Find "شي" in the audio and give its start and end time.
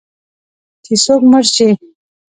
1.55-1.69